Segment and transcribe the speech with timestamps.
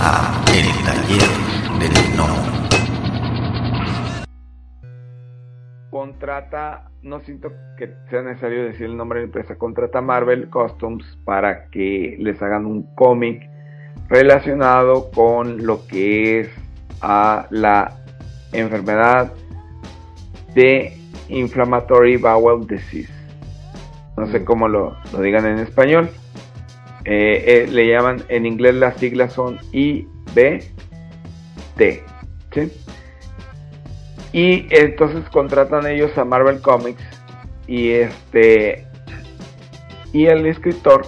[0.00, 1.28] a El Taller
[1.78, 2.10] del.
[5.90, 11.18] Contrata, no siento que sea necesario decir el nombre de la empresa, contrata Marvel Customs
[11.24, 13.48] para que les hagan un cómic
[14.08, 16.50] relacionado con lo que es
[17.02, 17.96] a la
[18.52, 19.32] enfermedad
[20.54, 20.96] de
[21.28, 23.12] Inflammatory Bowel Disease.
[24.16, 26.10] No sé cómo lo, lo digan en español.
[27.04, 30.70] Eh, eh, le llaman, en inglés las siglas son IBT.
[34.32, 37.02] Y entonces contratan ellos a Marvel Comics
[37.66, 38.86] y este
[40.12, 41.06] y el escritor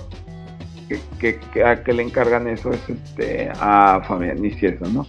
[1.19, 5.07] que, que, a que le encargan eso es este a Fabián Nicieza, ¿no?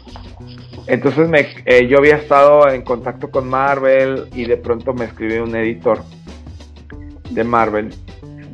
[0.87, 5.43] Entonces me, eh, yo había estado en contacto con Marvel y de pronto me escribió
[5.43, 6.03] un editor
[7.29, 7.93] de Marvel.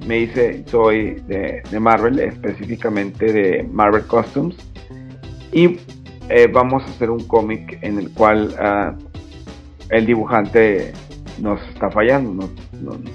[0.09, 4.57] Me dice, soy de, Marvel, específicamente de Marvel Costumes.
[5.51, 5.77] Y
[6.29, 8.95] eh, vamos a hacer un cómic en el cual ah,
[9.91, 10.93] el dibujante
[11.39, 12.49] nos está fallando,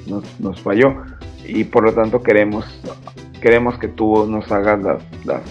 [0.06, 0.94] nos, nos, falló.
[1.44, 2.64] Y por lo tanto queremos,
[3.40, 5.42] queremos que tú nos hagas las,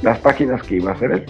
[0.00, 1.26] las, páginas que iba a hacer él.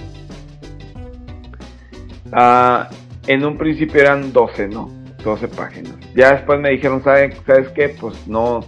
[2.30, 2.88] Ah,
[3.26, 4.88] en un principio eran 12, ¿no?
[5.24, 5.96] 12 páginas.
[6.14, 7.88] Ya después me dijeron, ¿sabes, ¿sabes qué?
[7.88, 8.60] Pues no,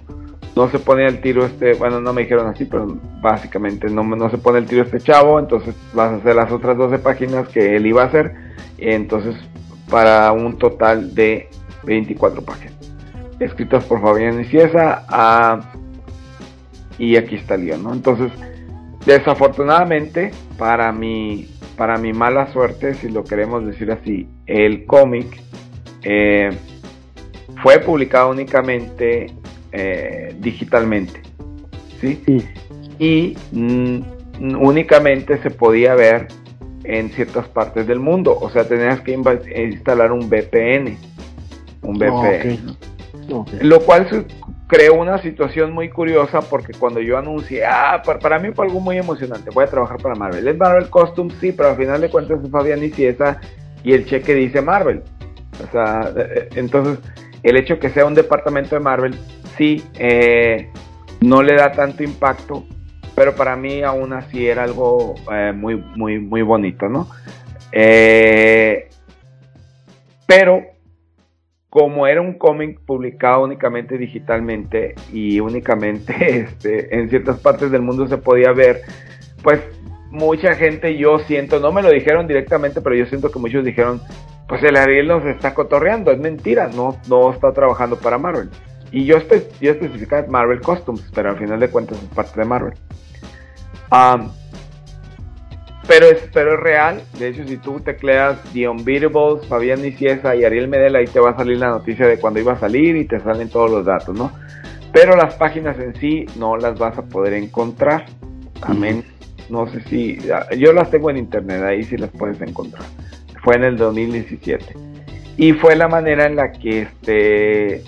[0.57, 2.87] no se pone el tiro este, bueno, no me dijeron así, pero
[3.21, 6.77] básicamente no, no se pone el tiro este chavo, entonces vas a hacer las otras
[6.77, 8.35] 12 páginas que él iba a hacer,
[8.79, 9.37] entonces
[9.91, 11.49] para un total de
[11.85, 12.75] 24 páginas.
[13.39, 15.05] Escritas por Fabián Ciesa
[16.99, 17.93] y aquí está el ¿no?
[17.95, 18.31] Entonces,
[19.07, 25.41] desafortunadamente, para mi, para mi mala suerte, si lo queremos decir así, el cómic
[26.03, 26.51] eh,
[27.63, 29.33] fue publicado únicamente
[29.73, 31.23] eh, digitalmente.
[32.01, 32.23] ¿sí?
[32.99, 34.01] Y mm,
[34.61, 36.29] únicamente se podía ver
[36.85, 38.37] en ciertas partes del mundo.
[38.39, 40.97] O sea, tenías que instalar un VPN.
[41.83, 42.77] Un VPN.
[43.63, 44.27] Lo cual
[44.67, 48.99] creó una situación muy curiosa porque cuando yo anuncié, ah, para, mí fue algo muy
[48.99, 50.47] emocionante, voy a trabajar para Marvel.
[50.47, 53.41] Es Marvel Costumes, sí, pero al final de cuentas es Fabián y Ciesa
[53.83, 55.03] y el cheque dice Marvel.
[55.63, 56.99] O sea, eh, eh, entonces
[57.43, 59.19] el hecho que sea un departamento de Marvel,
[59.99, 60.71] eh,
[61.21, 62.65] no le da tanto impacto,
[63.15, 65.15] pero para mí aún así era algo
[65.55, 67.09] muy, muy, muy bonito, ¿no?
[70.27, 70.63] pero
[71.71, 78.09] como era un cómic publicado únicamente digitalmente y únicamente este, en ciertas partes del mundo
[78.09, 78.83] se podía ver,
[79.43, 79.61] pues
[80.11, 84.01] mucha gente yo siento, no me lo dijeron directamente, pero yo siento que muchos dijeron,
[84.49, 88.51] pues el Ariel nos está cotorreando, es mentira, no, no está trabajando para Marvel.
[88.93, 92.47] Y yo, espe yo especificaba Marvel Costumes, pero al final de cuentas es parte de
[92.47, 92.75] Marvel.
[95.87, 100.45] pero, es, pero es real, de hecho si tú tecleas The Unbeatables, Fabián Niciesa y
[100.45, 103.05] Ariel Medela, ahí te va a salir la noticia de cuando iba a salir y
[103.05, 104.33] te salen todos los datos, ¿no?
[104.93, 108.07] Pero las páginas en sí no las vas a poder encontrar.
[108.63, 109.05] Amén.
[109.49, 110.19] No sé si.
[110.59, 112.85] Yo las tengo en internet, ahí sí las puedes encontrar
[113.43, 114.65] fue en el 2017.
[115.37, 117.83] Y fue la manera en la que este,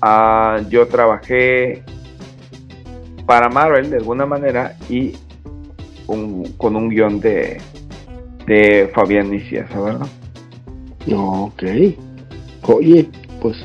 [0.00, 1.82] ah, yo trabajé
[3.26, 5.16] para Marvel de alguna manera y
[6.06, 7.60] con un guion de,
[8.46, 10.06] de Fabián Niciesa, ¿verdad?
[11.14, 11.62] Ok.
[12.62, 13.08] Oye,
[13.40, 13.56] pues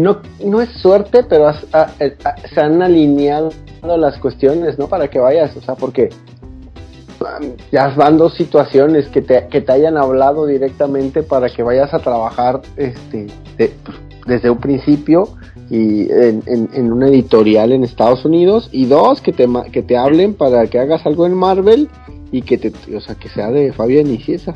[0.00, 2.16] no, no es suerte, pero eh,
[2.54, 3.50] se han alineado
[3.82, 4.86] las cuestiones, ¿no?
[4.86, 6.10] Para que vayas, o sea, porque
[7.70, 11.98] ya van dos situaciones que te, que te hayan hablado directamente para que vayas a
[11.98, 13.26] trabajar este,
[14.30, 15.28] desde un principio
[15.68, 18.68] y en, en, una editorial en Estados Unidos.
[18.72, 21.88] Y dos que te, que te hablen para que hagas algo en Marvel
[22.32, 24.54] y que te o sea que sea de Fabián y Ciesa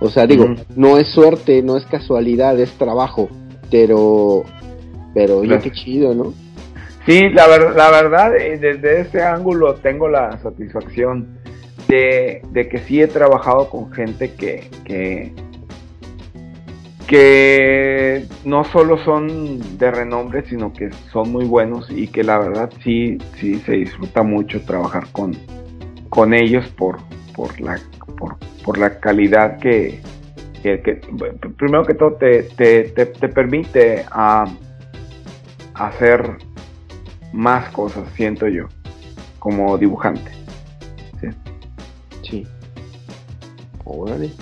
[0.00, 3.30] o sea digo no es suerte no es casualidad es trabajo
[3.70, 4.42] pero
[5.14, 6.34] pero oye qué chido no
[7.06, 11.40] sí la, la verdad eh, desde ese ángulo tengo la satisfacción
[11.88, 15.32] de, que sí he trabajado con gente que, que,
[18.44, 23.18] no solo son de renombre, sino que son muy buenos y que la verdad sí,
[23.36, 25.36] sí se disfruta mucho trabajar con,
[26.08, 26.98] con ellos por,
[27.34, 27.80] por, la,
[28.64, 30.00] por, la calidad que,
[31.56, 34.44] primero que todo te, te, permite a,
[35.74, 36.36] hacer
[37.32, 38.68] más cosas, siento yo,
[39.38, 40.30] como dibujante.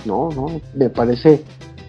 [0.04, 1.42] no, no, me parece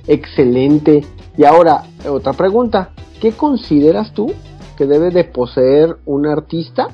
[0.10, 1.06] excelente.
[1.38, 2.90] Y ahora, otra pregunta,
[3.22, 4.34] ¿qué consideras tú
[4.78, 6.88] que debe de poseer un artista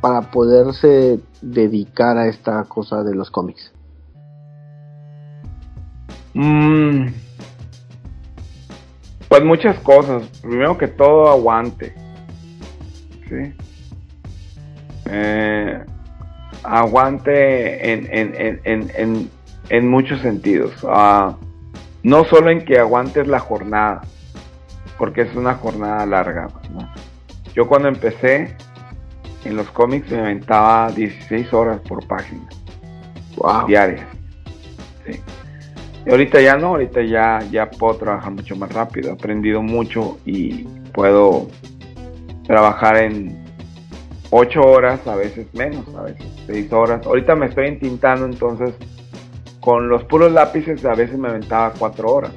[0.00, 3.72] para poderse dedicar a esta cosa de los cómics?
[6.34, 7.06] Mm,
[9.28, 10.24] pues muchas cosas.
[10.42, 11.94] Primero que todo, aguante.
[13.28, 13.54] ¿Sí?
[15.10, 15.84] Eh,
[16.64, 19.30] aguante en, en, en,
[19.68, 20.72] en, muchos sentidos.
[20.82, 21.47] Uh,
[22.02, 24.02] no solo en que aguantes la jornada,
[24.98, 26.48] porque es una jornada larga.
[26.70, 26.88] ¿no?
[27.54, 28.56] Yo cuando empecé
[29.44, 32.48] en los cómics me aventaba 16 horas por página.
[33.36, 33.66] Wow.
[33.66, 34.06] Diarias.
[35.06, 35.20] Sí.
[36.06, 39.10] Y ahorita ya no, ahorita ya, ya puedo trabajar mucho más rápido.
[39.10, 41.48] He aprendido mucho y puedo
[42.46, 43.44] trabajar en
[44.30, 47.06] 8 horas, a veces menos, a veces 6 horas.
[47.06, 48.74] Ahorita me estoy entintando, entonces
[49.68, 52.32] con los puros lápices a veces me aventaba 4 horas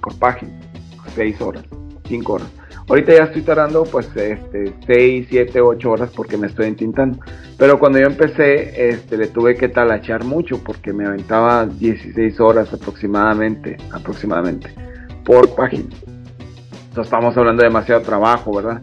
[0.00, 0.50] por página,
[1.14, 1.64] 6 horas,
[2.08, 2.48] 5 horas.
[2.88, 7.18] Ahorita ya estoy tardando pues este 6, 7, 8 horas porque me estoy entintando.
[7.58, 12.72] Pero cuando yo empecé, este le tuve que talachar mucho porque me aventaba 16 horas
[12.72, 14.70] aproximadamente, aproximadamente
[15.26, 15.94] por página.
[16.88, 18.80] Entonces estamos hablando de demasiado trabajo, ¿verdad?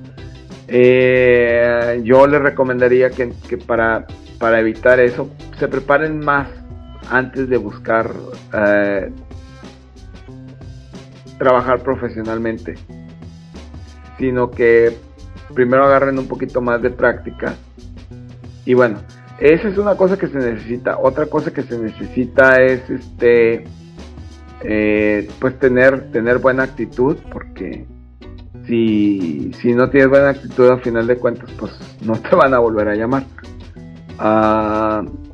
[0.67, 4.05] Eh, yo les recomendaría que, que, para,
[4.37, 6.66] para evitar eso se preparen más
[7.09, 8.11] antes de buscar
[8.53, 9.11] eh,
[11.37, 12.75] trabajar profesionalmente,
[14.17, 14.97] sino que
[15.53, 17.55] primero agarren un poquito más de práctica.
[18.65, 18.99] Y bueno,
[19.39, 20.97] esa es una cosa que se necesita.
[20.97, 23.63] Otra cosa que se necesita es este,
[24.63, 27.85] eh, pues tener, tener buena actitud, porque
[28.65, 31.71] si, si no tienes buena actitud, al final de cuentas, pues
[32.01, 33.23] no te van a volver a llamar.
[34.19, 35.26] Uh,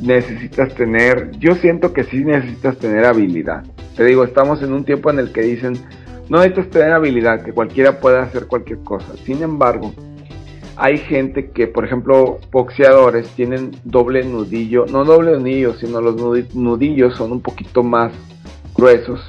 [0.00, 3.64] necesitas tener, yo siento que sí necesitas tener habilidad.
[3.96, 5.74] Te digo, estamos en un tiempo en el que dicen,
[6.28, 9.14] no necesitas tener habilidad, que cualquiera puede hacer cualquier cosa.
[9.24, 9.92] Sin embargo,
[10.76, 16.16] hay gente que, por ejemplo, boxeadores tienen doble nudillo, no doble nudillo, sino los
[16.54, 18.12] nudillos son un poquito más
[18.74, 19.20] gruesos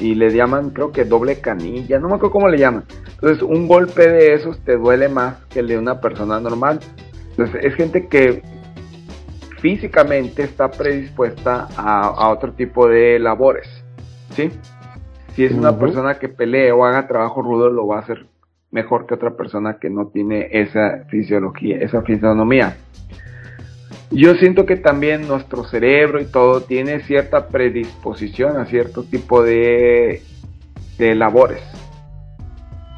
[0.00, 2.84] y le llaman, creo que doble canilla, no me acuerdo cómo le llaman.
[3.14, 6.80] Entonces, un golpe de esos te duele más que el de una persona normal.
[7.30, 8.42] Entonces, es gente que
[9.64, 13.66] físicamente está predispuesta a, a otro tipo de labores,
[14.36, 14.50] ¿sí?
[15.34, 15.78] Si es una uh -huh.
[15.78, 18.26] persona que pelee o haga trabajo rudo, lo va a hacer
[18.70, 22.76] mejor que otra persona que no tiene esa fisiología, esa fisionomía.
[24.10, 30.20] Yo siento que también nuestro cerebro y todo tiene cierta predisposición a cierto tipo de,
[30.98, 31.62] de labores.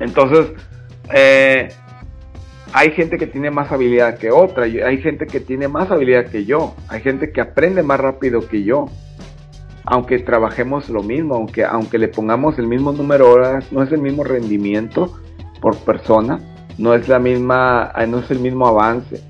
[0.01, 0.53] Entonces,
[1.15, 1.69] eh,
[2.73, 6.45] hay gente que tiene más habilidad que otra, hay gente que tiene más habilidad que
[6.45, 8.87] yo, hay gente que aprende más rápido que yo.
[9.89, 13.93] Aunque trabajemos lo mismo, aunque, aunque le pongamos el mismo número de horas, no es
[13.93, 15.15] el mismo rendimiento
[15.61, 16.41] por persona,
[16.77, 19.23] no es la misma, no es el mismo avance.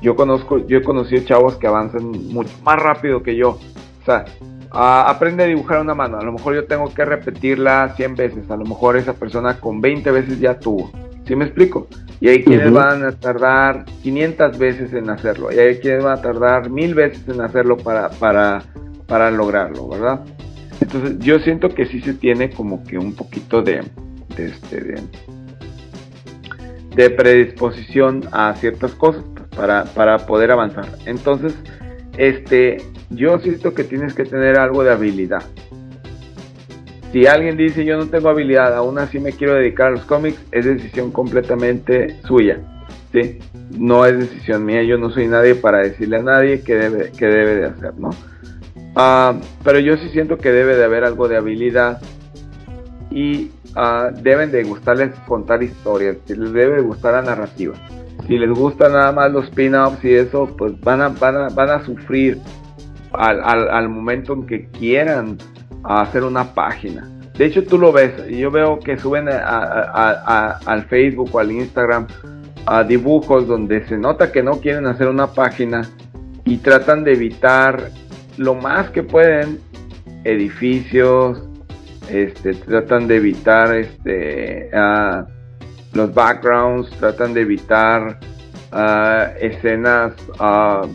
[0.00, 3.58] Yo conozco, yo he conocido chavos que avanzan mucho más rápido que yo.
[4.00, 4.24] O sea,
[4.70, 6.18] aprende a dibujar una mano.
[6.18, 8.50] A lo mejor yo tengo que repetirla 100 veces.
[8.50, 10.90] A lo mejor esa persona con 20 veces ya tuvo.
[11.28, 11.86] ¿Sí me explico?
[12.20, 12.74] Y hay quienes uh -huh.
[12.74, 15.52] van a tardar 500 veces en hacerlo.
[15.52, 18.62] Y hay quienes van a tardar mil veces en hacerlo para, para,
[19.06, 20.20] para lograrlo, ¿verdad?
[20.80, 23.84] Entonces yo siento que sí se tiene como que un poquito de,
[24.36, 25.02] de, este, de,
[26.96, 30.88] de predisposición a ciertas cosas pues, para, para poder avanzar.
[31.04, 31.54] Entonces,
[32.16, 32.78] este,
[33.10, 35.42] yo siento que tienes que tener algo de habilidad.
[37.12, 40.44] Si alguien dice yo no tengo habilidad, aún así me quiero dedicar a los cómics,
[40.52, 42.60] es decisión completamente suya.
[43.12, 43.38] ¿sí?
[43.70, 47.26] No es decisión mía, yo no soy nadie para decirle a nadie qué debe, qué
[47.26, 48.10] debe de hacer, ¿no?
[48.94, 52.00] Uh, pero yo sí siento que debe de haber algo de habilidad
[53.10, 57.74] y uh, deben de gustarles contar historias, les debe de gustar la narrativa.
[58.26, 61.70] Si les gusta nada más los pin-ups y eso, pues van a, van a, van
[61.70, 62.38] a sufrir
[63.12, 65.38] al, al, al momento en que quieran
[65.84, 67.08] hacer una página.
[67.36, 71.38] De hecho, tú lo ves, yo veo que suben a, a, a, al Facebook o
[71.38, 72.06] al Instagram
[72.66, 75.82] a dibujos donde se nota que no quieren hacer una página
[76.44, 77.90] y tratan de evitar
[78.36, 79.60] lo más que pueden
[80.24, 81.42] edificios,
[82.10, 84.70] este, tratan de evitar este,
[85.92, 88.18] los backgrounds, tratan de evitar
[89.40, 90.86] escenas uh,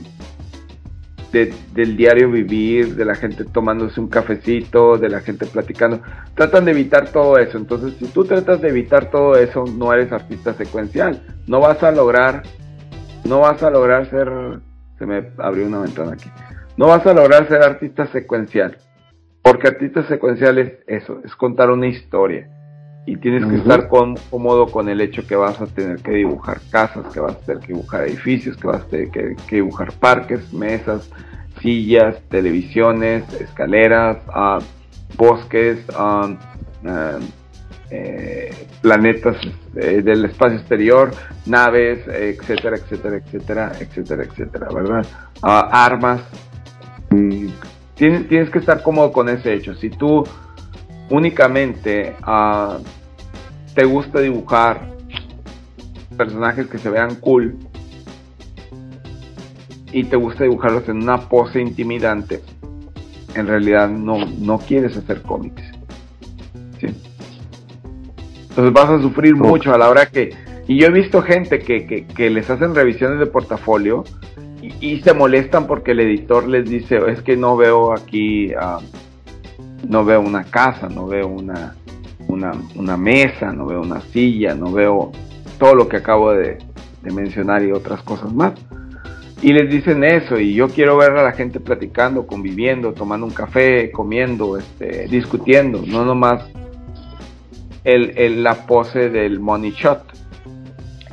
[1.34, 6.00] de, del diario vivir, de la gente tomándose un cafecito, de la gente platicando.
[6.36, 7.58] Tratan de evitar todo eso.
[7.58, 11.22] Entonces, si tú tratas de evitar todo eso, no eres artista secuencial.
[11.48, 12.44] No vas a lograr,
[13.26, 14.30] no vas a lograr ser.
[15.00, 16.30] Se me abrió una ventana aquí.
[16.78, 18.78] No vas a lograr ser artista secuencial.
[19.42, 22.48] Porque artista secuencial es eso, es contar una historia.
[23.06, 27.06] Y tienes que estar cómodo con el hecho que vas a tener que dibujar casas,
[27.14, 31.10] que vas a tener que dibujar edificios, que vas a tener que, dibujar parques, mesas,
[31.62, 34.60] sillas, televisiones, escaleras, ah,
[35.18, 36.34] bosques, ah,
[36.86, 37.20] ah,
[37.92, 39.36] eh, planetas
[39.76, 41.12] eh, del espacio exterior,
[41.46, 45.06] naves, etcétera, etcétera, etcétera, etcétera, etcétera, ¿verdad?
[45.42, 46.22] armas.
[47.10, 47.48] Mm,
[47.96, 49.76] tienes, tienes que estar cómodo con ese hecho.
[49.76, 50.24] Si tú
[51.10, 52.82] únicamente uh,
[53.74, 54.94] te gusta dibujar
[56.18, 57.56] personajes que se vean cool
[59.92, 62.42] y te gusta dibujarlos en una pose intimidante,
[63.36, 65.64] en realidad no, no quieres hacer cómics.
[68.50, 70.30] Entonces vas a sufrir mucho a la hora que...
[70.68, 74.04] Y yo he visto gente que, que, les hacen revisiones de portafolio
[74.62, 78.54] y, se molestan porque el editor les dice, es que no veo aquí...
[78.54, 78.82] Uh,
[79.88, 81.76] no veo una casa, no veo una,
[82.28, 85.12] una, mesa, no veo una silla, no veo
[85.60, 86.58] todo lo que acabo de,
[87.04, 88.54] mencionar y otras cosas más.
[89.42, 93.34] Y les dicen eso y yo quiero ver a la gente platicando, conviviendo, tomando un
[93.34, 96.46] café, comiendo, este, discutiendo, no nomás
[97.84, 100.02] el, la pose del money shot,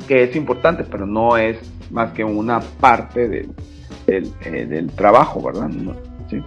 [0.07, 1.57] que es importante, pero no es
[1.91, 3.49] más que una parte del,
[4.07, 5.69] del, eh, trabajo, ¿verdad?
[6.29, 6.41] ¿Sí?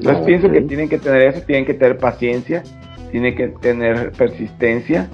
[0.00, 2.62] Entonces pienso que tienen que tener eso, tienen que tener paciencia,
[3.10, 5.10] tienen que tener persistencia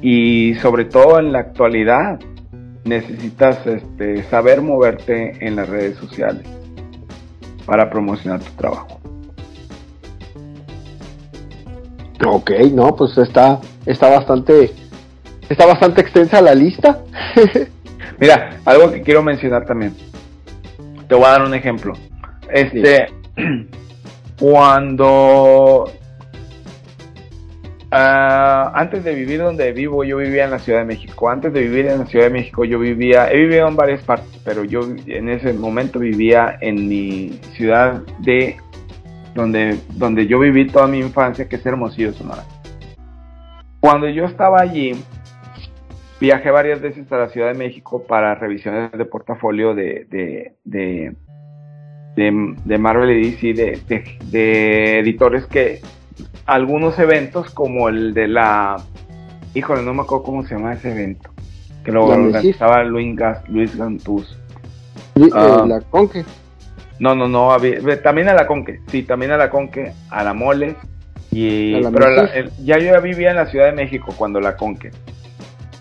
[0.00, 2.18] y sobre todo en la actualidad
[2.84, 6.46] necesitas este, saber moverte en las redes sociales
[7.66, 9.00] para promocionar tu trabajo.
[12.26, 14.72] Ok, no, pues está, está bastante,
[15.50, 17.00] está bastante extensa la lista.
[18.18, 19.94] Mira, algo que quiero mencionar también.
[21.06, 21.92] Te voy a dar un ejemplo.
[22.50, 23.06] Este,
[24.38, 25.90] cuando
[27.90, 31.28] ah, antes de vivir donde vivo, yo vivía en la Ciudad de México.
[31.28, 34.40] Antes de vivir en la Ciudad de México, yo vivía, he vivido en varias partes,
[34.44, 38.56] pero yo en ese momento vivía en mi ciudad de
[39.34, 42.44] donde, donde yo viví toda mi infancia, que es Hermosillo, Sonora.
[43.80, 44.92] Cuando yo estaba allí,
[46.20, 51.14] viajé varias veces a la Ciudad de México para revisiones de portafolio de, de de,
[52.16, 53.54] Marvel y DC,
[54.30, 55.80] de, editores que
[56.46, 58.76] algunos eventos como el de la...
[59.54, 61.30] Híjole, no me acuerdo cómo se llama ese evento.
[61.84, 63.16] Que lo organizaba Luis,
[63.48, 64.36] Luis Gantuz.
[65.32, 65.64] Ah.
[65.66, 66.24] la Conque.
[66.98, 67.56] No, no, no,
[68.02, 70.76] también a la Conque, sí, también a la Conque, a la Mole,
[71.32, 72.06] y, pero
[72.62, 74.92] ya yo ya vivía en la Ciudad de México cuando la Conque.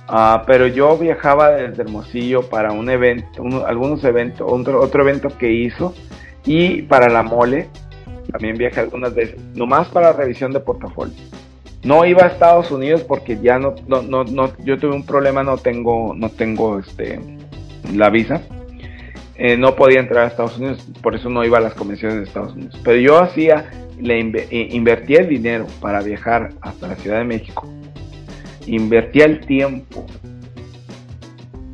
[0.07, 5.51] Ah, pero yo viajaba desde Hermosillo para un evento, algunos eventos, otro, otro evento que
[5.51, 5.93] hizo
[6.45, 7.69] y para la mole,
[8.31, 11.15] también viajé algunas veces, nomás para revisión de portafolio.
[11.83, 15.57] No iba a Estados Unidos porque ya no, no, no, yo tuve un problema, no
[15.57, 17.19] tengo, no tengo este,
[17.93, 18.41] la visa.
[19.35, 22.23] Eh, no podía entrar a Estados Unidos, por eso no iba a las convenciones de
[22.23, 22.79] Estados Unidos.
[22.83, 23.69] Pero yo hacía,
[23.99, 27.67] le invertía el dinero para viajar hasta la Ciudad de México.
[28.65, 30.05] Invertía el tiempo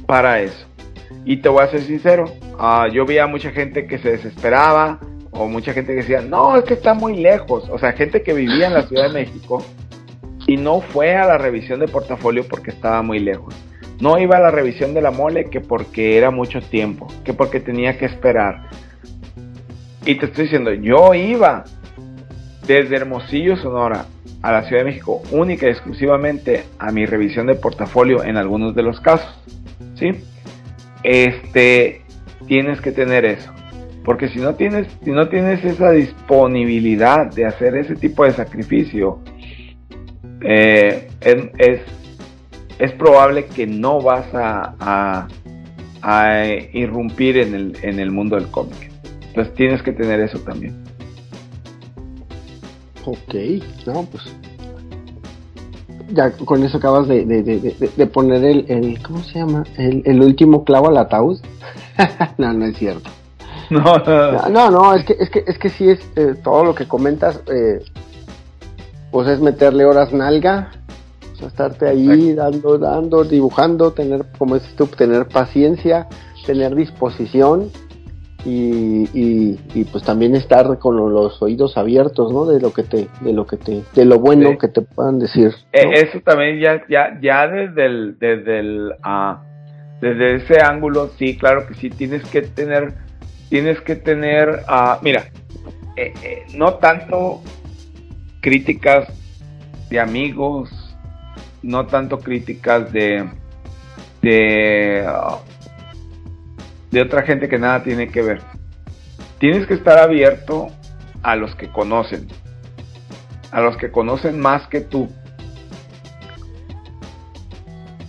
[0.07, 0.68] para eso.
[1.29, 2.25] Y te voy a ser sincero,
[2.59, 6.63] uh, yo veía mucha gente que se desesperaba o mucha gente que decía, no, es
[6.63, 7.69] que está muy lejos.
[7.69, 9.63] O sea, gente que vivía en la Ciudad de México
[10.47, 13.53] y no fue a la revisión de portafolio porque estaba muy lejos.
[14.01, 17.59] No iba a la revisión de la mole que porque era mucho tiempo, que porque
[17.59, 18.67] tenía que esperar.
[20.07, 21.63] Y te estoy diciendo, yo iba
[22.65, 24.07] desde Hermosillo, Sonora,
[24.41, 28.73] a la Ciudad de México, única y exclusivamente a mi revisión de portafolio en algunos
[28.73, 29.39] de los casos.
[29.93, 30.23] ¿Sí?
[31.03, 32.01] Este,
[32.47, 33.51] tienes que tener eso.
[34.03, 39.19] Porque si no tienes, si no tienes esa disponibilidad de hacer ese tipo de sacrificio,
[40.41, 41.81] eh, es,
[42.79, 45.27] es, probable que no vas a,
[46.01, 48.89] a, irrumpir en el, en el mundo del cómic.
[49.27, 50.81] Entonces tienes que tener eso también.
[53.05, 53.35] Ok,
[53.85, 54.33] no, pues
[56.11, 59.63] ya con eso acabas de, de, poner el, el, ¿cómo se llama?
[59.77, 61.39] El, el último clavo al ataúd.
[62.37, 63.09] no, no es cierto.
[63.69, 63.97] No,
[64.49, 67.39] no, no, es que, es que, es que sí es eh, todo lo que comentas,
[67.51, 67.83] eh,
[69.11, 70.71] pues es meterle horas nalga,
[71.33, 76.07] o sea, estarte ahí dando, dando, dibujando, tener, como dices tú, tener paciencia,
[76.47, 77.69] tener disposición
[78.45, 82.45] y, y, pues también estar con los oídos abiertos, ¿no?
[82.45, 85.53] De lo que te, de lo que te, de lo bueno que te puedan decir.
[85.73, 89.43] Eh, eso también ya, ya, ya desde el, desde el, ah,
[90.01, 92.93] desde ese ángulo, sí, claro que sí, tienes que tener,
[93.49, 95.25] tienes que tener, ah, mira,
[95.97, 97.41] eh, eh, no tanto
[98.41, 99.07] críticas
[99.89, 100.69] de amigos,
[101.61, 103.27] no tanto críticas de
[104.21, 105.05] de,
[106.91, 108.41] de otra gente que nada tiene que ver.
[109.39, 110.67] Tienes que estar abierto
[111.21, 112.27] a los que conocen,
[113.51, 115.09] a los que conocen más que tú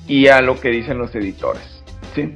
[0.06, 1.82] y a lo que dicen los editores.
[2.14, 2.34] ¿sí?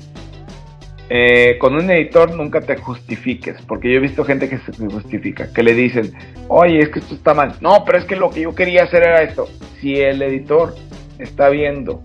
[1.11, 5.53] Eh, con un editor nunca te justifiques, porque yo he visto gente que se justifica,
[5.53, 6.15] que le dicen,
[6.49, 7.57] oye, es que esto está mal.
[7.61, 9.47] No, pero es que lo que yo quería hacer era esto.
[9.81, 10.75] Si el editor
[11.19, 12.03] está viendo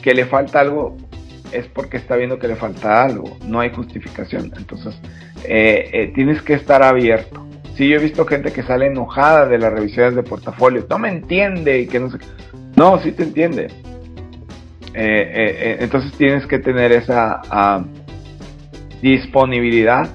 [0.00, 0.96] que le falta algo,
[1.52, 4.52] es porque está viendo que le falta algo, no hay justificación.
[4.56, 4.94] Entonces,
[5.44, 7.46] eh, eh, tienes que estar abierto.
[7.76, 11.10] Sí, yo he visto gente que sale enojada de las revisiones de portafolio, no me
[11.10, 12.18] entiende y que no sé.
[12.74, 13.68] No, sí te entiende.
[14.94, 17.84] Eh, entonces tienes que tener esa ah,
[19.02, 20.08] disponibilidad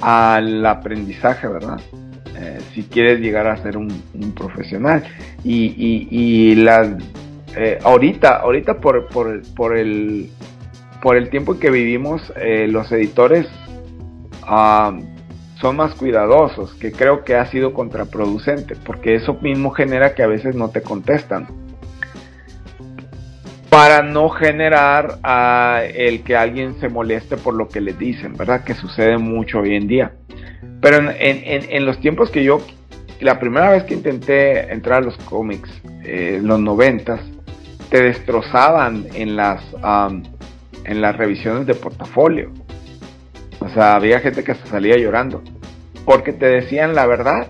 [0.00, 1.80] al aprendizaje, ¿verdad?
[2.74, 3.88] si quieres llegar a ser un,
[4.34, 5.04] profesional.
[5.44, 6.96] Y, y, y la
[7.56, 10.30] eh, ahorita, ahorita por, por, el,
[11.02, 13.46] por el tiempo en que vivimos, eh, los editores
[15.60, 20.26] son más cuidadosos, que creo que ha sido contraproducente, porque eso mismo genera que a
[20.26, 21.46] veces no te contestan.
[23.70, 25.18] Para no generar
[25.94, 28.64] el que alguien se moleste por lo que le dicen, ¿verdad?
[28.64, 30.12] Que sucede mucho hoy en día.
[30.82, 32.60] Pero en, en, los tiempos que yo,
[33.20, 35.70] la primera vez que intenté entrar a los cómics,
[36.04, 37.20] eh, los noventas,
[37.92, 39.62] te destrozaban en las,
[40.84, 42.50] en las revisiones de portafolio.
[43.60, 45.42] O sea, había gente que se salía llorando.
[46.06, 47.48] Porque te decían la verdad.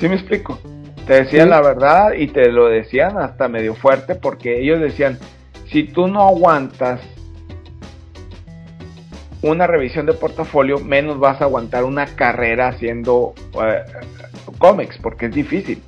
[0.00, 0.58] ¿Sí me explico?
[1.06, 5.18] Te decían la verdad y te lo decían hasta medio fuerte porque ellos decían,
[5.70, 7.02] si tú no aguantas
[9.42, 13.84] una revisión de portafolio, menos vas a aguantar una carrera haciendo eh,
[14.56, 15.82] cómics, porque es difícil.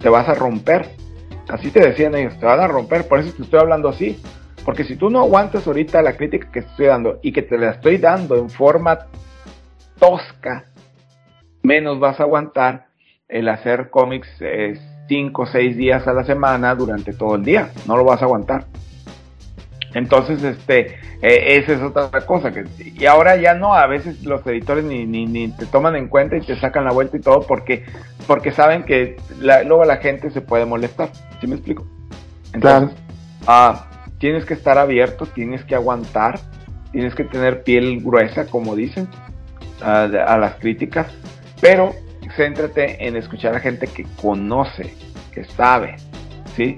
[0.00, 1.05] Te vas a romper.
[1.48, 4.20] Así te decían ellos, te van a romper, por eso te estoy hablando así.
[4.64, 7.70] Porque si tú no aguantas ahorita la crítica que estoy dando y que te la
[7.70, 8.98] estoy dando en forma
[10.00, 10.64] tosca,
[11.62, 12.86] menos vas a aguantar
[13.28, 14.28] el hacer cómics
[15.08, 17.70] 5 o 6 días a la semana durante todo el día.
[17.86, 18.64] No lo vas a aguantar.
[19.96, 22.52] Entonces, este, e, esa es otra cosa.
[22.52, 26.36] Que, y ahora ya no, a veces los editores ni, ni, te toman en cuenta
[26.36, 27.82] y te sacan la vuelta y todo porque,
[28.26, 31.08] porque saben que luego la gente se puede molestar.
[31.40, 31.86] ¿Sí me explico?
[32.52, 32.94] Entonces,
[33.46, 36.40] ah, tienes que estar abierto, tienes que aguantar,
[36.92, 39.08] tienes que tener piel gruesa, como dicen,
[39.80, 41.06] a, a las críticas,
[41.62, 41.94] pero
[42.36, 44.92] céntrate en escuchar a gente que conoce,
[45.32, 45.96] que sabe,
[46.54, 46.76] ¿sí?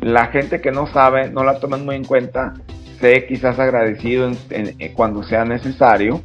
[0.00, 2.54] La gente que no sabe no la toman muy en cuenta.
[3.00, 6.22] Sé quizás agradecido en, cuando sea necesario.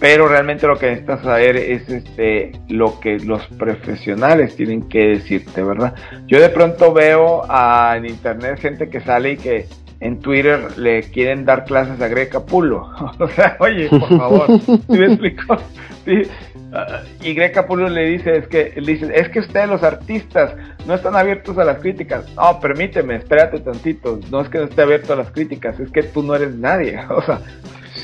[0.00, 5.62] Pero realmente lo que necesitas saber es este, lo que los profesionales tienen que decirte,
[5.62, 5.94] ¿verdad?
[6.26, 7.42] Yo de pronto veo
[7.94, 9.66] en internet gente que sale y que
[10.02, 12.90] en Twitter le quieren dar clases a Greca Pulo.
[13.18, 15.56] o sea, oye, por favor, ¿sí me explico?
[16.04, 16.22] Sí,
[17.22, 20.54] y Greg Capullo le dice, es que, le dice, es que ustedes los artistas
[20.86, 22.24] no están abiertos a las críticas.
[22.34, 24.18] No, permíteme, espérate tantito.
[24.30, 26.98] No es que no esté abierto a las críticas, es que tú no eres nadie.
[27.12, 27.40] O sea,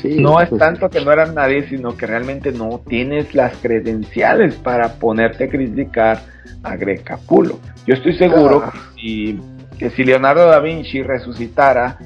[0.03, 4.55] no es pues tanto que no eras nadie, sino que realmente no tienes las credenciales
[4.55, 6.21] para ponerte a criticar
[6.63, 7.59] a Greg Capullo.
[7.85, 9.39] Yo estoy seguro que si
[9.79, 11.97] Leonardo da Vinci resucitara,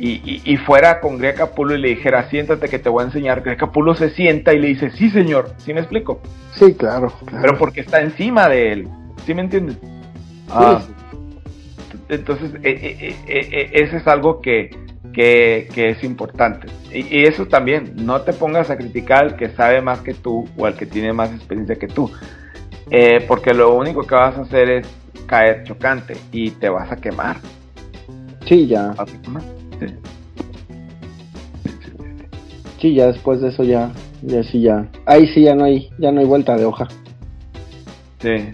[0.00, 3.58] y, fuera con Greg Capullo y le dijera, siéntate que te voy a enseñar, Greg
[3.58, 6.20] Capullo se sienta y le dice, sí señor, ¿sí me explico?
[6.52, 7.12] Sí, claro.
[7.30, 8.88] Pero porque está encima de él,
[9.26, 9.76] ¿sí me entiendes?
[10.50, 10.80] Ah,
[12.08, 14.70] entonces, e, e, e, ese es algo que,
[15.12, 16.68] que, es importante.
[16.92, 20.66] Y, eso también, no te pongas a criticar al que sabe más que tú o
[20.66, 22.10] al que tiene más experiencia que tú,
[22.90, 26.96] eh, porque lo único que vas a hacer es caer chocante y te vas a
[26.96, 27.36] quemar.
[28.46, 28.94] Sí, ya.
[32.80, 32.94] Sí.
[32.94, 34.88] ya después de eso ya, ya sí ya.
[35.04, 36.88] Ahí sí ya no hay, ya no hay vuelta de hoja.
[38.20, 38.52] Sí.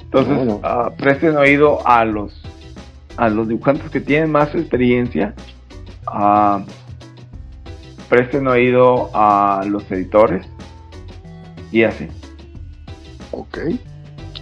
[0.00, 2.32] Entonces, ah, presten oído a los
[3.16, 5.34] a los dibujantes que tienen más experiencia.
[6.06, 6.64] Uh,
[8.08, 10.46] presten oído a los editores.
[11.72, 12.08] Y así.
[13.32, 13.58] Ok.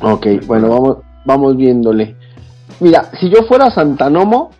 [0.00, 2.16] Ok, bueno, vamos, vamos viéndole.
[2.80, 4.50] Mira, si yo fuera Santanomo,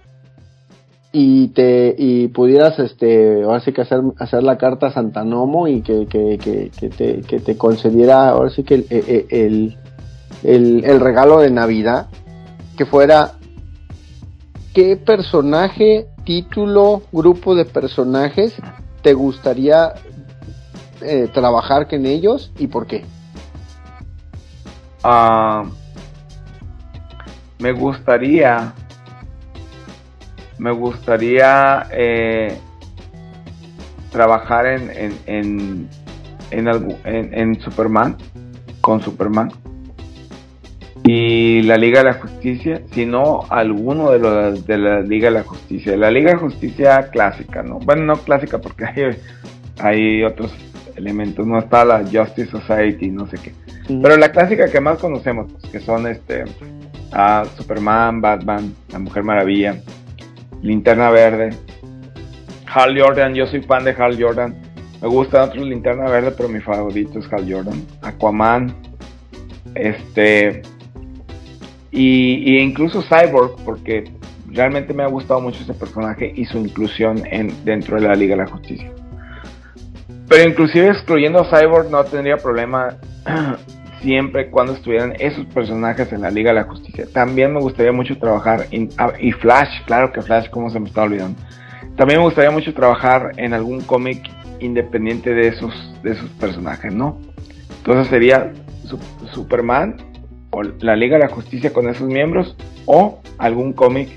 [1.16, 5.81] y te y pudieras este ahora sí que hacer hacer la carta a Santanomo y
[5.81, 9.79] que, que, que, te, que te concediera ahora sí que el, el,
[10.42, 12.09] el, el, regalo de Navidad
[12.77, 13.35] que fuera
[14.75, 18.53] qué personaje título grupo de personajes
[19.03, 19.92] te gustaría
[21.01, 23.05] eh, trabajar con ellos y por qué
[25.07, 25.64] Ah,
[27.59, 28.73] me gustaría,
[30.59, 32.59] me gustaría eh,
[34.11, 34.90] trabajar en,
[35.27, 35.88] en,
[36.51, 38.17] en, en, en Superman,
[38.81, 39.51] con Superman
[41.07, 45.43] y la Liga de la Justicia, sino alguno de los de la Liga de la
[45.43, 45.97] Justicia.
[45.99, 47.79] La Liga de Justicia clásica, ¿no?
[47.79, 49.19] Bueno, no clásica porque hay,
[49.81, 50.51] hay otros
[50.97, 53.63] elementos, no está la Justice Society, no sé qué.
[53.87, 56.44] Pero la clásica que más conocemos, pues, que son este
[57.57, 59.77] Superman, Batman, La Mujer Maravilla,
[60.62, 61.51] Linterna Verde,
[62.66, 64.55] Hal Jordan, yo soy fan de Hal Jordan.
[65.01, 67.85] Me gustan otros Linterna Verde, pero mi favorito es Hal Jordan.
[68.03, 68.75] Aquaman,
[69.75, 70.62] este
[71.97, 74.11] y, incluso Cyborg, porque
[74.51, 78.35] realmente me ha gustado mucho ese personaje y su inclusión en, dentro de la Liga
[78.35, 78.90] de la Justicia.
[80.29, 82.97] Pero inclusive excluyendo Cyborg no tendría problema
[84.03, 87.07] siempre cuando estuvieran esos personajes en la Liga de la Justicia.
[87.13, 90.89] También me gustaría mucho trabajar en, ah, y Flash, claro que Flash, como se me
[90.89, 91.41] está olvidando.
[91.97, 94.23] También me gustaría mucho trabajar en algún cómic
[94.61, 97.19] independiente de esos, de esos personajes, ¿no?
[97.79, 98.53] Entonces sería
[99.33, 99.97] Superman
[100.51, 102.57] o la Liga de la Justicia con esos miembros
[102.87, 104.09] o algún cómic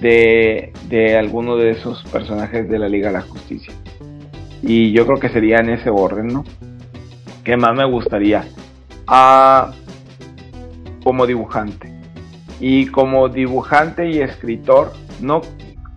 [0.00, 3.72] de, de alguno de esos personajes de la Liga de la Justicia.
[4.62, 6.44] Y yo creo que sería en ese orden, ¿no?
[7.46, 8.44] ¿Qué más me gustaría?
[9.06, 9.70] Ah,
[11.04, 11.92] como dibujante.
[12.58, 15.42] Y como dibujante y escritor, no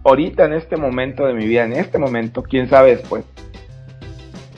[0.03, 3.25] ahorita en este momento de mi vida, en este momento, quién sabe después.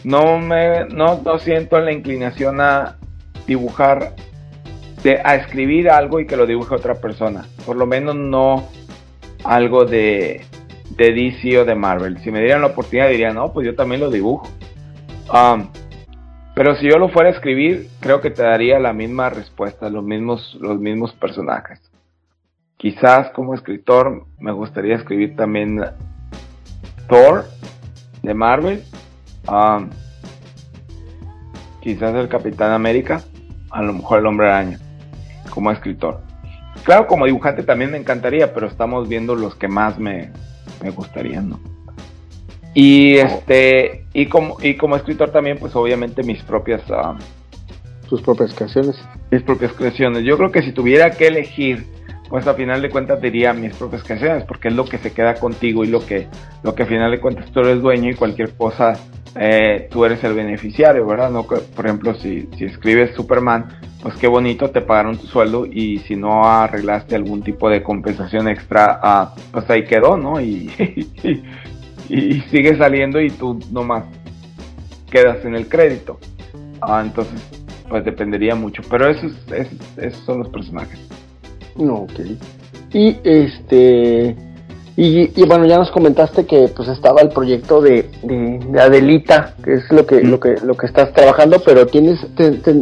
[0.04, 2.98] No me no, no siento la inclinación a
[3.48, 4.14] dibujar
[5.24, 7.46] a escribir algo y que lo dibuje otra persona.
[7.66, 8.68] Por lo menos no
[9.46, 10.42] algo de,
[10.98, 12.22] de DC o de Marvel.
[12.22, 14.50] Si me dieran la oportunidad diría, no, pues yo también lo dibujo.
[15.34, 15.70] Um,
[16.56, 20.04] pero si yo lo fuera a escribir, creo que te daría la misma respuesta, los
[20.04, 21.80] mismos, los mismos personajes.
[22.78, 25.82] Quizás como escritor me gustaría escribir también
[27.08, 27.46] Thor
[28.24, 28.84] de Marvel.
[29.48, 29.90] Um,
[31.82, 33.22] quizás el Capitán América.
[33.70, 34.80] A lo mejor el Hombre Araña
[35.52, 36.22] como escritor.
[36.84, 40.32] Claro, como dibujante también me encantaría, pero estamos viendo los que más me,
[40.82, 41.60] me gustarían, ¿no?
[42.74, 47.18] Y este, y como, y como escritor también, pues obviamente mis propias uh,
[48.08, 48.98] sus propias creaciones.
[49.30, 50.24] Mis propias creaciones.
[50.24, 51.86] Yo creo que si tuviera que elegir,
[52.30, 55.36] pues a final de cuentas diría mis propias creaciones, porque es lo que se queda
[55.36, 56.28] contigo y lo que,
[56.64, 59.00] lo que a final de cuentas tú eres dueño y cualquier cosa
[59.36, 61.32] eh, tú eres el beneficiario, ¿verdad?
[61.32, 63.70] No, por ejemplo, si, si escribes Superman,
[64.02, 68.50] pues qué bonito, te pagaron tu sueldo y si no arreglaste algún tipo de compensación
[68.50, 70.42] extra, ah, pues ahí quedó, ¿no?
[70.42, 70.70] Y,
[71.24, 71.44] y,
[72.50, 74.06] sigue saliendo y tú nomás
[75.10, 76.20] quedas en el crédito.
[76.82, 77.42] Ah, entonces,
[77.90, 78.82] pues dependería mucho.
[78.90, 79.34] Pero esos,
[79.98, 81.00] esos, son los personajes.
[81.76, 82.20] No, ok.
[82.94, 84.36] Y este
[84.98, 88.10] y, bueno, ya nos comentaste que pues estaba el proyecto de,
[88.78, 92.20] Adelita, que es lo que, lo que lo que estás trabajando, pero ¿tienes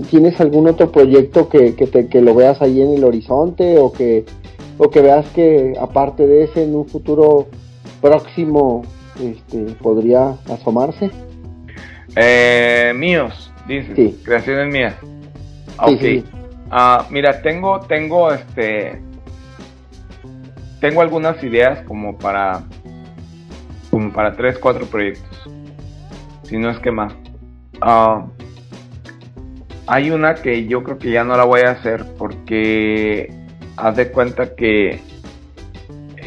[0.10, 3.92] tienes algún otro proyecto que, que, te, que lo veas ahí en el horizonte o
[3.94, 4.26] que
[4.78, 7.48] o que veas que aparte de ese en un futuro
[8.02, 8.84] próximo
[9.20, 11.12] este, podría asomarse?
[12.16, 14.96] Eh, míos, dices, creaciones mías.
[16.00, 16.24] Sí,
[16.72, 19.02] ah, mira, tengo tengo este
[20.82, 22.64] tengo algunas ideas como para
[23.92, 25.50] como para tres, cuatro proyectos.
[26.44, 27.14] Si no es que más.
[27.82, 28.26] Ah,
[29.88, 33.34] hay una que yo creo que ya no la voy a hacer porque
[33.78, 35.00] haz de cuenta que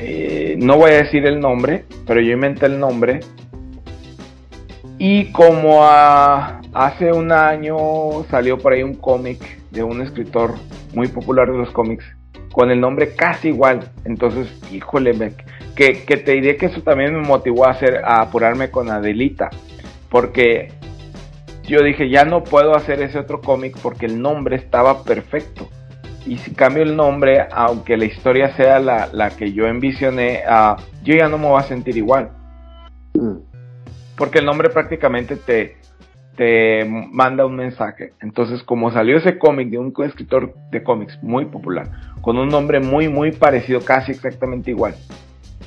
[0.05, 3.21] eh, no voy a decir el nombre, pero yo inventé el nombre.
[4.99, 7.77] Y como hace un año
[8.29, 9.39] salió por ahí un cómic
[9.71, 10.55] de un escritor
[10.93, 12.05] muy popular de los cómics
[12.51, 13.91] con el nombre casi igual.
[14.05, 15.15] Entonces, híjole,
[15.77, 19.51] que, que, te diré que eso también me motivó a, hacer, a apurarme con Adelita.
[20.11, 20.73] Porque
[21.63, 25.69] yo dije, ya no puedo hacer ese otro cómic porque el nombre estaba perfecto.
[26.27, 30.81] Y si cambio el nombre, aunque la historia sea la, la que yo envisioné, uh,
[31.03, 32.31] yo ya no me voy a sentir igual.
[33.15, 33.39] Mm.
[34.17, 35.77] Porque el nombre prácticamente te,
[36.37, 38.13] te manda un mensaje.
[38.21, 42.81] Entonces, como salió ese cómic de un escritor de cómics muy popular, con un nombre
[42.81, 44.95] muy, muy parecido, casi exactamente igual,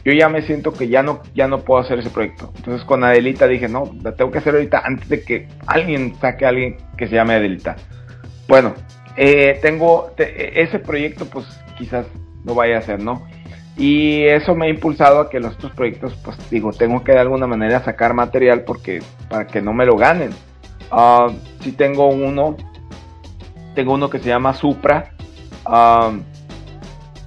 [0.06, 2.54] yo ya me siento que ya no, ya no puedo hacer ese proyecto.
[2.56, 6.46] Entonces, con Adelita dije, no, la tengo que hacer ahorita antes de que alguien saque
[6.46, 7.76] a alguien que se llame Adelita.
[8.48, 8.76] Bueno,
[9.18, 11.46] eh, tengo ese proyecto, pues
[11.78, 12.06] quizás
[12.44, 13.26] no vaya a ser, ¿no?
[13.78, 17.20] Y eso me ha impulsado a que los otros proyectos, pues digo, tengo que de
[17.20, 20.32] alguna manera sacar material porque para que no me lo ganen.
[20.92, 22.56] Uh, si tengo uno
[23.74, 25.12] Tengo uno que se llama Supra.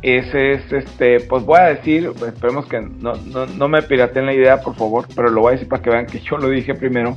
[0.00, 4.60] ese es, este, pues voy a decir, esperemos que no, no, me pirateen la idea,
[4.60, 7.16] por favor, pero lo voy a decir para que vean que yo lo dije primero.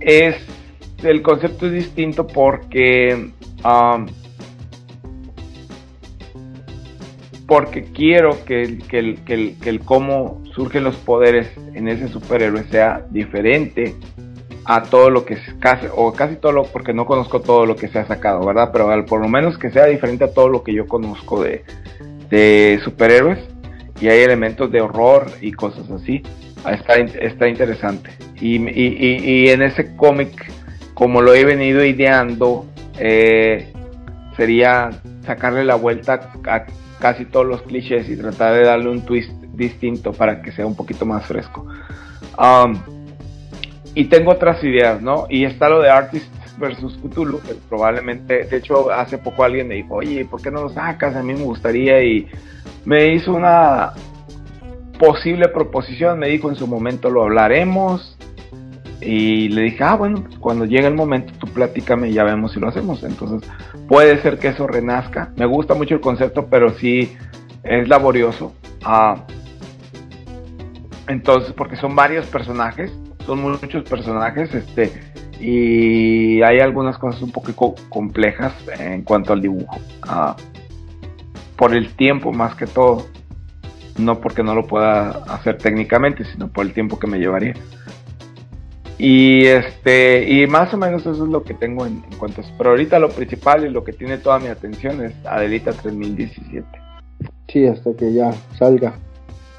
[0.00, 0.36] Es,
[1.02, 3.30] el concepto es distinto porque
[7.48, 13.96] porque quiero que el, cómo surgen los poderes en ese superhéroe sea diferente
[14.66, 17.74] a todo lo que es casi, o casi todo lo, porque no conozco todo lo
[17.74, 18.68] que se ha sacado, ¿verdad?
[18.70, 21.64] Pero por lo menos que sea diferente a todo lo que yo conozco de,
[22.84, 23.38] superhéroes
[23.98, 26.22] y hay elementos de horror y cosas así.
[26.70, 28.10] Está, interesante.
[28.42, 30.52] Y, en ese cómic,
[30.92, 32.66] como lo he venido ideando,
[32.98, 33.72] eh,
[34.36, 34.90] sería
[35.24, 36.66] sacarle la vuelta a
[36.98, 40.76] casi todos los clichés y tratar de darle un twist distinto para que sea un
[40.76, 41.66] poquito más fresco.
[42.38, 42.76] Um,
[43.94, 45.26] y tengo otras ideas, ¿no?
[45.28, 49.76] Y está lo de Artist versus Cthulhu, que probablemente, de hecho, hace poco alguien me
[49.76, 51.16] dijo, oye, ¿por qué no lo sacas?
[51.16, 52.28] A mí me gustaría y
[52.84, 53.92] me hizo una
[54.98, 58.17] posible proposición, me dijo en su momento lo hablaremos
[59.00, 62.52] y le dije, ah, bueno, pues cuando llegue el momento tú platícame y ya vemos
[62.52, 63.02] si lo hacemos.
[63.04, 63.48] Entonces
[63.88, 65.32] puede ser que eso renazca.
[65.36, 67.16] Me gusta mucho el concepto, pero sí
[67.62, 68.54] es laborioso.
[68.84, 69.24] Ah,
[71.08, 72.92] entonces, porque son varios personajes,
[73.24, 74.92] son muchos personajes, este,
[75.40, 79.78] y hay algunas cosas un poco complejas en cuanto al dibujo.
[80.02, 80.36] Ah,
[81.56, 83.06] por el tiempo más que todo.
[83.98, 87.54] No porque no lo pueda hacer técnicamente, sino por el tiempo que me llevaría.
[88.98, 92.52] Y este, y más o menos eso es lo que tengo en, cuanto a eso.
[92.58, 96.66] Pero ahorita lo principal y lo que tiene toda mi atención es Adelita 3017.
[97.46, 98.98] Sí, hasta que ya salga.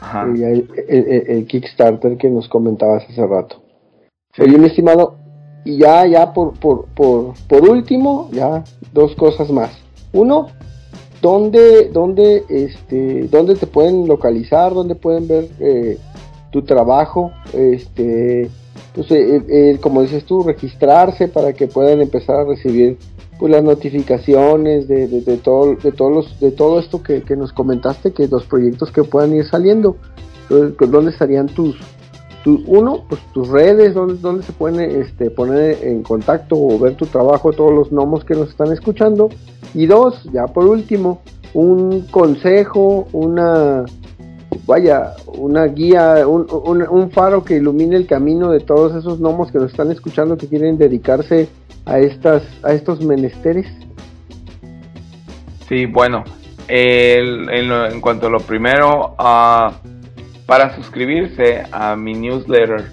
[0.02, 0.28] Ajá.
[0.36, 3.62] Y el, Kickstarter que nos comentabas hace rato.
[4.38, 5.18] Oye, mi estimado,
[5.66, 9.72] y ya, ya por, por, por, por último, ya dos cosas más.
[10.14, 10.48] Uno,
[11.22, 14.74] ¿dónde, dónde, este, dónde te pueden localizar?
[14.74, 15.98] ¿Dónde pueden ver eh,
[16.52, 17.32] tu trabajo?
[17.54, 18.50] Este,
[18.94, 22.98] pues, eh, eh, como dices tú, registrarse para que puedan empezar a recibir
[23.38, 28.12] pues las notificaciones de, de, todo de todos los, de todo esto que, nos comentaste
[28.12, 29.96] que los proyectos que puedan ir saliendo.
[30.44, 31.78] Entonces, pues, dónde estarían tus,
[32.44, 36.96] tus uno pues tus redes dónde, dónde se pueden este, poner en contacto o ver
[36.96, 39.30] tu trabajo todos los gnomos que nos están escuchando
[39.74, 41.22] y dos ya por último
[41.54, 43.86] un consejo una
[44.66, 49.72] vaya, una guía, un, faro que ilumine el camino de todos esos gnomos que nos
[49.72, 51.50] están escuchando que quieren dedicarse
[51.86, 53.68] a estas, a estos menesteres?
[55.68, 56.24] Sí, bueno,
[56.68, 59.72] en, cuanto a lo primero, uh,
[60.46, 62.86] para suscribirse a mi newsletter,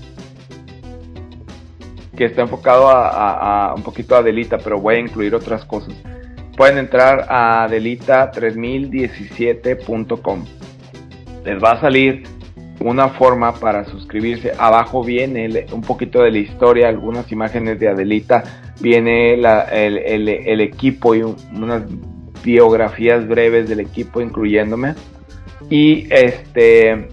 [2.16, 5.94] que está enfocado a, a, un poquito a Delita, pero voy a incluir otras cosas.
[6.56, 10.44] Pueden entrar a delita3017.com
[11.46, 12.24] les va a salir
[12.80, 14.52] una forma para suscribirse.
[14.58, 18.42] Abajo viene un poquito de la historia, algunas imágenes de Adelita,
[18.80, 21.84] viene el, equipo y unas
[22.42, 24.94] biografías breves del equipo incluyéndome.
[25.70, 27.08] Y este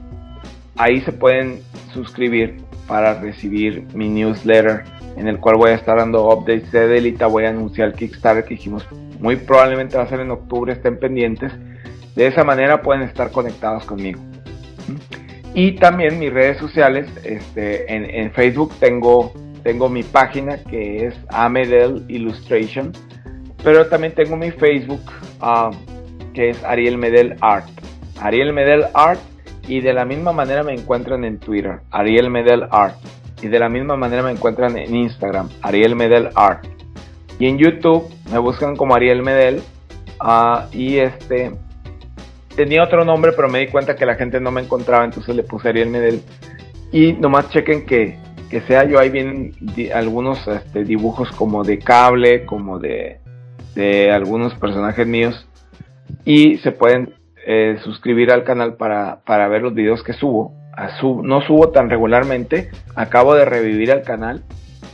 [0.76, 1.60] ahí se pueden
[1.94, 4.84] suscribir para recibir mi newsletter
[5.16, 8.44] en el cual voy a estar dando updates de Adelita, voy a anunciar el Kickstarter
[8.44, 8.86] que dijimos
[9.20, 11.54] muy probablemente va a ser en octubre, estén pendientes
[12.16, 14.20] de esa manera pueden estar conectados conmigo.
[15.56, 22.04] Y también mis redes sociales, este, en, Facebook tengo, tengo mi página que es Amedel
[22.08, 22.92] Illustration,
[23.64, 25.02] pero también tengo mi Facebook
[25.42, 25.70] ah,
[26.34, 27.68] que es Ariel Medel Art.
[28.20, 29.20] Ariel Medel Art
[29.68, 32.96] y de la misma manera me encuentran en Twitter, Ariel Medel Art.
[33.42, 36.66] Y de la misma manera me encuentran en Instagram, Ariel Medel Art.
[37.40, 39.62] Y en YouTube me buscan como Ariel Medel.
[40.20, 41.52] Ah, y este
[42.56, 45.44] tenía otro nombre, pero me di cuenta que la gente no me encontraba, entonces le
[45.44, 46.22] puse Ariel Medel.
[46.92, 48.18] Y nomás chequen que,
[48.50, 49.54] que sea yo, ahí vienen
[49.94, 53.20] algunos este, dibujos como de cable, como de,
[53.76, 55.48] de algunos personajes míos.
[56.26, 60.54] Y se pueden eh, suscribir al canal para, para, ver los videos que subo.
[61.24, 64.44] no subo tan regularmente, acabo de revivir el canal,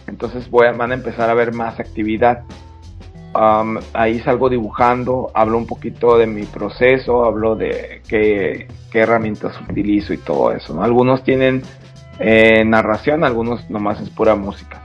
[0.08, 2.44] entonces voy a, van a empezar a ver más actividad
[3.94, 10.18] ahí salgo dibujando, hablo un poquito de mi proceso, hablo de qué, herramientas utilizo y
[10.18, 10.84] todo eso.
[10.84, 11.62] Algunos tienen
[12.20, 14.84] eh, narración, algunos nomás es pura música.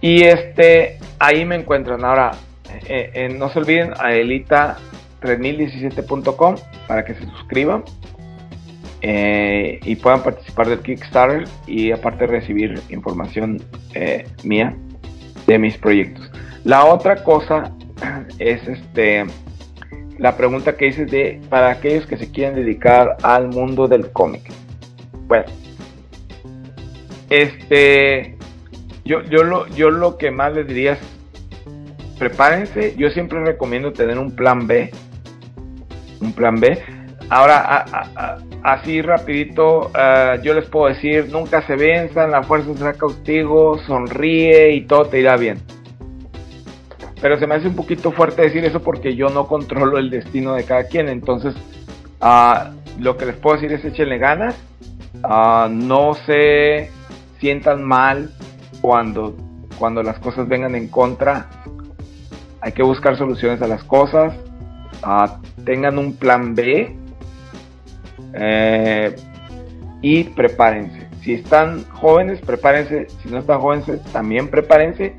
[0.00, 2.04] Y este, ahí me encuentran.
[2.04, 2.32] Ahora,
[2.88, 7.82] eh, eh, no se olviden a elita3017.com para que se suscriban
[9.02, 13.62] y puedan participar del Kickstarter y aparte recibir información
[14.42, 14.74] mía
[15.46, 16.28] de mis proyectos.
[16.66, 17.70] La otra cosa
[18.40, 19.24] es este
[20.18, 24.42] la pregunta que dices de para aquellos que se quieren dedicar al mundo del cómic.
[25.28, 25.44] Bueno,
[27.30, 28.36] este
[29.04, 30.98] yo, yo lo yo lo que más les diría es
[32.18, 32.96] prepárense.
[32.96, 34.90] Yo siempre recomiendo tener un plan B.
[36.20, 36.82] Un plan B.
[37.28, 37.84] Ahora,
[38.64, 44.72] así rapidito, eh, yo les puedo decir, nunca se venzan, la fuerza será cautigo, sonríe
[44.72, 45.58] y todo te irá bien.
[47.20, 50.54] Pero se me hace un poquito fuerte decir eso porque yo no controlo el destino
[50.54, 51.08] de cada quien.
[51.08, 51.54] Entonces,
[52.20, 54.54] ah, lo que les puedo decir es échenle ganas.
[55.22, 56.90] Ah, no se
[57.40, 58.30] sientan mal
[58.82, 59.34] cuando,
[59.78, 61.48] cuando las cosas vengan en contra.
[62.60, 64.34] Hay que buscar soluciones a las cosas.
[65.02, 66.94] Ah, tengan un plan B.
[68.34, 69.16] Eh,
[70.02, 71.08] y prepárense.
[71.22, 73.08] Si están jóvenes, prepárense.
[73.22, 75.16] Si no están jóvenes, también prepárense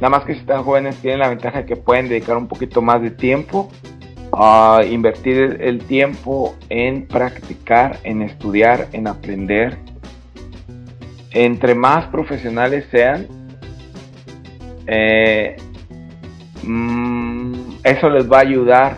[0.00, 2.80] Nada más que si están jóvenes tienen la ventaja de que pueden dedicar un poquito
[2.80, 3.70] más de tiempo
[4.32, 9.76] a invertir el tiempo en practicar, en estudiar, en aprender.
[11.32, 13.26] Entre más profesionales sean,
[14.86, 15.56] eh,
[16.62, 18.96] mm, eso les va a ayudar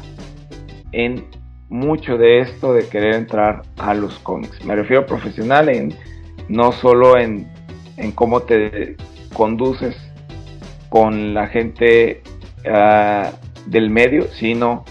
[0.93, 1.25] en
[1.69, 4.65] mucho de esto de querer entrar a los cómics.
[4.65, 5.93] Me refiero a profesional en
[6.49, 7.49] no solo en,
[7.97, 8.97] en cómo te
[9.35, 9.97] conduces
[10.93, 12.21] con la gente
[12.71, 13.31] ah,
[13.65, 14.85] del medio, sino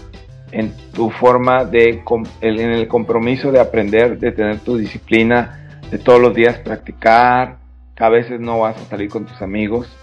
[0.50, 2.02] en tu forma de,
[2.40, 7.58] en el compromiso de aprender, de tener tu disciplina, de todos los días practicar,
[7.96, 9.96] a veces no vas a salir con tus amigos,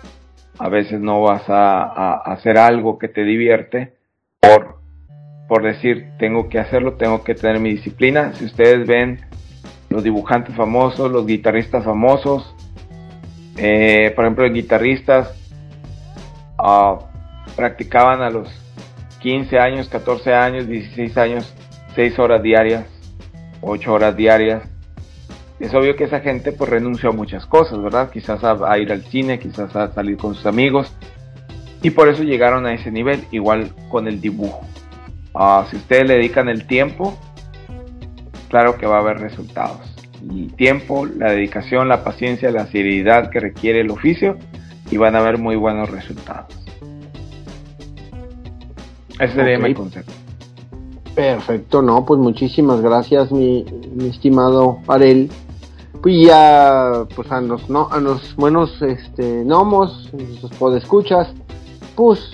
[0.57, 3.95] a veces no vas a, hacer algo que te divierte
[4.39, 4.79] por,
[5.49, 8.31] por decir, tengo que hacerlo, tengo que tener mi disciplina.
[8.35, 9.19] Si ustedes ven
[9.89, 12.55] los dibujantes famosos, los guitarristas famosos,
[13.57, 15.38] eh, por ejemplo, guitarristas
[16.62, 17.00] Ah,
[17.56, 18.50] practicaban a los
[19.19, 21.54] 15 años, 14 años, 16 años,
[21.95, 22.86] 6 horas diarias,
[23.62, 24.63] 8 horas diarias.
[25.60, 28.10] Es obvio que esa gente pues renunció a muchas cosas, ¿verdad?
[28.12, 30.93] Quizás a, ir al cine, quizás a salir con sus amigos.
[31.82, 34.62] Y por eso llegaron a ese nivel, igual con el dibujo.
[35.34, 37.17] Ah, si ustedes le dedican el tiempo,
[38.50, 39.80] claro que va a haber resultados.
[40.22, 44.38] El tiempo, la dedicación, la paciencia, la seriedad que requiere el oficio,
[44.91, 46.54] y van a haber muy buenos resultados.
[49.19, 50.10] Ese sería mi consejo.
[51.13, 53.65] Perfecto, no, pues muchísimas gracias, mi,
[54.02, 55.30] estimado Arel.
[56.02, 60.10] Pues ya, pues a los, no, a los buenos este, gnomos,
[60.41, 61.28] los podescuchas,
[61.95, 62.32] pues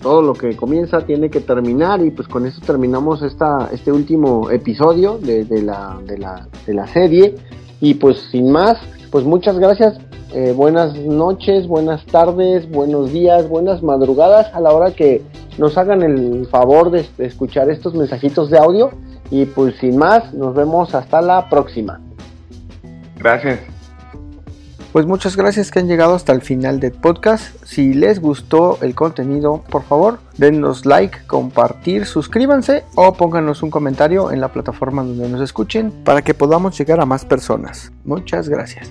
[0.00, 4.48] todo lo que comienza tiene que terminar y pues con eso terminamos esta, este último
[4.50, 7.34] episodio de, la, de, la, de la serie.
[7.80, 8.78] Y pues sin más,
[9.10, 9.98] pues muchas gracias
[10.32, 15.22] eh, buenas noches, buenas tardes, buenos días, buenas madrugadas a la hora que
[15.56, 18.90] nos hagan el favor de, escuchar estos mensajitos de audio.
[19.30, 22.00] Y pues sin más, nos vemos hasta la próxima.
[23.18, 23.60] Gracias.
[24.92, 27.62] Pues muchas gracias que han llegado hasta el final del podcast.
[27.64, 34.32] Si les gustó el contenido, por favor, denos like, compartir, suscríbanse o pónganos un comentario
[34.32, 37.92] en la plataforma donde nos escuchen para que podamos llegar a más personas.
[38.04, 38.90] Muchas gracias.